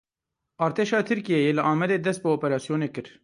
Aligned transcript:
Artêşa 0.65 0.99
Tirkiyeyê 1.09 1.51
li 1.57 1.61
Amedê 1.71 1.97
dest 2.05 2.21
bi 2.23 2.29
operasyonê 2.37 2.87
kir. 2.95 3.07